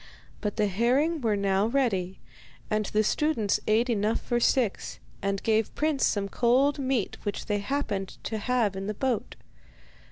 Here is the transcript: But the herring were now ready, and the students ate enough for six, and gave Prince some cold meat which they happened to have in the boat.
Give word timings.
But 0.39 0.55
the 0.55 0.65
herring 0.65 1.21
were 1.21 1.35
now 1.35 1.67
ready, 1.67 2.17
and 2.71 2.87
the 2.87 3.03
students 3.03 3.59
ate 3.67 3.87
enough 3.87 4.19
for 4.19 4.39
six, 4.39 4.97
and 5.21 5.43
gave 5.43 5.75
Prince 5.75 6.07
some 6.07 6.27
cold 6.27 6.79
meat 6.79 7.17
which 7.21 7.45
they 7.45 7.59
happened 7.59 8.17
to 8.23 8.39
have 8.39 8.75
in 8.75 8.87
the 8.87 8.95
boat. 8.95 9.35